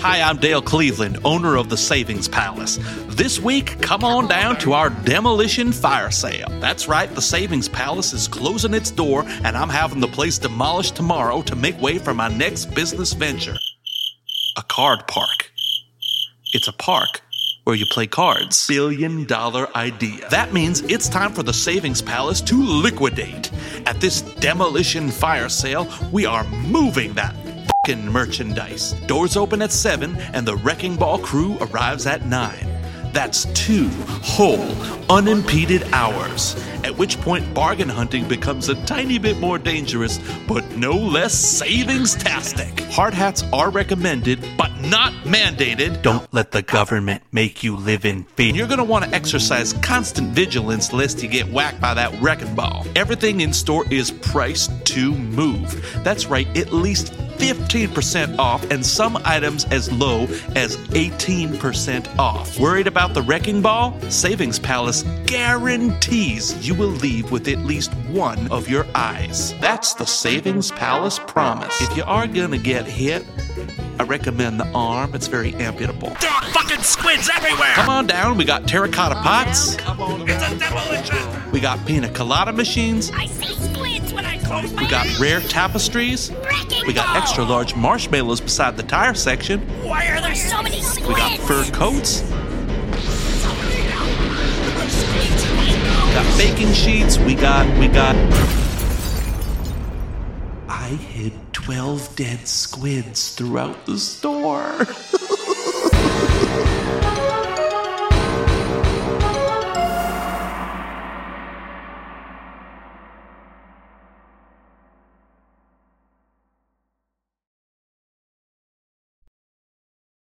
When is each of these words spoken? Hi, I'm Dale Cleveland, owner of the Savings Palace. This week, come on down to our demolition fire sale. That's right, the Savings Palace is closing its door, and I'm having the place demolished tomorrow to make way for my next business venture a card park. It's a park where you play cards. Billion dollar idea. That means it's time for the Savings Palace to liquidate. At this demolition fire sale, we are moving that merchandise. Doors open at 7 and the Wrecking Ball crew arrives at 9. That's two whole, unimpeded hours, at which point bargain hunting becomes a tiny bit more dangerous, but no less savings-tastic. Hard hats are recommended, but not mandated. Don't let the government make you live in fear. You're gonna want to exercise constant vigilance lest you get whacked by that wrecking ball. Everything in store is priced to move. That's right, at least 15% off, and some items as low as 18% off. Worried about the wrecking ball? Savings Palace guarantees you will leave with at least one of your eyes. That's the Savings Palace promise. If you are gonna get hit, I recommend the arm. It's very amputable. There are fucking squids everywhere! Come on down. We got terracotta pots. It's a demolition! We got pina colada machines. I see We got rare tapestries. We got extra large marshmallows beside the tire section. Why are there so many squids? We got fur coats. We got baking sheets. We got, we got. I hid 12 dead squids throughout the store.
Hi, 0.00 0.20
I'm 0.20 0.36
Dale 0.36 0.62
Cleveland, 0.62 1.18
owner 1.24 1.56
of 1.56 1.70
the 1.70 1.76
Savings 1.76 2.28
Palace. 2.28 2.78
This 3.08 3.40
week, 3.40 3.82
come 3.82 4.04
on 4.04 4.28
down 4.28 4.56
to 4.58 4.72
our 4.72 4.90
demolition 4.90 5.72
fire 5.72 6.12
sale. 6.12 6.46
That's 6.60 6.86
right, 6.86 7.12
the 7.12 7.20
Savings 7.20 7.68
Palace 7.68 8.12
is 8.12 8.28
closing 8.28 8.74
its 8.74 8.92
door, 8.92 9.24
and 9.42 9.56
I'm 9.56 9.68
having 9.68 9.98
the 9.98 10.06
place 10.06 10.38
demolished 10.38 10.94
tomorrow 10.94 11.42
to 11.42 11.56
make 11.56 11.80
way 11.80 11.98
for 11.98 12.14
my 12.14 12.28
next 12.28 12.66
business 12.76 13.12
venture 13.12 13.56
a 14.56 14.62
card 14.62 15.08
park. 15.08 15.50
It's 16.52 16.68
a 16.68 16.72
park 16.72 17.20
where 17.64 17.74
you 17.74 17.86
play 17.90 18.06
cards. 18.06 18.68
Billion 18.68 19.24
dollar 19.24 19.68
idea. 19.76 20.28
That 20.28 20.52
means 20.52 20.80
it's 20.82 21.08
time 21.08 21.32
for 21.32 21.42
the 21.42 21.52
Savings 21.52 22.02
Palace 22.02 22.40
to 22.42 22.62
liquidate. 22.62 23.50
At 23.84 24.00
this 24.00 24.22
demolition 24.22 25.10
fire 25.10 25.48
sale, 25.48 25.88
we 26.12 26.24
are 26.24 26.44
moving 26.44 27.14
that 27.14 27.34
merchandise. 27.86 28.92
Doors 29.06 29.36
open 29.36 29.62
at 29.62 29.72
7 29.72 30.16
and 30.34 30.46
the 30.46 30.56
Wrecking 30.56 30.96
Ball 30.96 31.18
crew 31.18 31.56
arrives 31.60 32.06
at 32.06 32.26
9. 32.26 32.54
That's 33.12 33.46
two 33.46 33.88
whole, 34.22 34.70
unimpeded 35.10 35.82
hours, 35.94 36.54
at 36.84 36.96
which 36.98 37.18
point 37.22 37.54
bargain 37.54 37.88
hunting 37.88 38.28
becomes 38.28 38.68
a 38.68 38.74
tiny 38.84 39.18
bit 39.18 39.38
more 39.38 39.58
dangerous, 39.58 40.20
but 40.46 40.62
no 40.76 40.92
less 40.92 41.34
savings-tastic. 41.34 42.80
Hard 42.90 43.14
hats 43.14 43.44
are 43.52 43.70
recommended, 43.70 44.44
but 44.58 44.70
not 44.82 45.12
mandated. 45.24 46.02
Don't 46.02 46.32
let 46.34 46.52
the 46.52 46.62
government 46.62 47.22
make 47.32 47.62
you 47.62 47.76
live 47.76 48.04
in 48.04 48.24
fear. 48.24 48.54
You're 48.54 48.68
gonna 48.68 48.84
want 48.84 49.06
to 49.06 49.14
exercise 49.14 49.72
constant 49.72 50.28
vigilance 50.28 50.92
lest 50.92 51.22
you 51.22 51.28
get 51.28 51.50
whacked 51.50 51.80
by 51.80 51.94
that 51.94 52.20
wrecking 52.20 52.54
ball. 52.54 52.84
Everything 52.94 53.40
in 53.40 53.54
store 53.54 53.86
is 53.90 54.10
priced 54.10 54.84
to 54.86 55.14
move. 55.14 56.00
That's 56.04 56.26
right, 56.26 56.46
at 56.56 56.74
least 56.74 57.14
15% 57.38 58.38
off, 58.38 58.68
and 58.70 58.84
some 58.84 59.18
items 59.24 59.64
as 59.66 59.90
low 59.92 60.24
as 60.54 60.76
18% 60.88 62.18
off. 62.18 62.58
Worried 62.58 62.86
about 62.86 63.14
the 63.14 63.22
wrecking 63.22 63.62
ball? 63.62 63.98
Savings 64.10 64.58
Palace 64.58 65.02
guarantees 65.26 66.66
you 66.66 66.74
will 66.74 66.88
leave 66.88 67.30
with 67.30 67.48
at 67.48 67.58
least 67.58 67.92
one 68.10 68.50
of 68.50 68.68
your 68.68 68.86
eyes. 68.94 69.54
That's 69.60 69.94
the 69.94 70.06
Savings 70.06 70.70
Palace 70.72 71.18
promise. 71.18 71.80
If 71.80 71.96
you 71.96 72.04
are 72.04 72.26
gonna 72.26 72.58
get 72.58 72.86
hit, 72.86 73.24
I 74.00 74.04
recommend 74.04 74.60
the 74.60 74.66
arm. 74.72 75.14
It's 75.14 75.26
very 75.26 75.52
amputable. 75.52 76.18
There 76.20 76.30
are 76.30 76.44
fucking 76.52 76.82
squids 76.82 77.28
everywhere! 77.34 77.74
Come 77.74 77.88
on 77.88 78.06
down. 78.06 78.36
We 78.36 78.44
got 78.44 78.68
terracotta 78.68 79.16
pots. 79.16 79.74
It's 79.74 79.82
a 79.82 80.58
demolition! 80.58 81.50
We 81.50 81.60
got 81.60 81.84
pina 81.84 82.08
colada 82.10 82.52
machines. 82.52 83.10
I 83.12 83.26
see 83.26 83.67
We 84.48 84.86
got 84.86 85.18
rare 85.18 85.40
tapestries. 85.40 86.30
We 86.86 86.94
got 86.94 87.16
extra 87.16 87.44
large 87.44 87.76
marshmallows 87.76 88.40
beside 88.40 88.78
the 88.78 88.82
tire 88.82 89.12
section. 89.12 89.60
Why 89.84 90.06
are 90.08 90.22
there 90.22 90.34
so 90.34 90.62
many 90.62 90.80
squids? 90.80 91.06
We 91.06 91.14
got 91.14 91.38
fur 91.40 91.64
coats. 91.72 92.22
We 95.42 96.14
got 96.14 96.38
baking 96.38 96.72
sheets. 96.72 97.18
We 97.18 97.34
got, 97.34 97.66
we 97.78 97.88
got. 97.88 98.16
I 100.66 100.88
hid 100.88 101.34
12 101.52 102.16
dead 102.16 102.48
squids 102.48 103.34
throughout 103.34 103.84
the 103.84 103.98
store. 103.98 104.86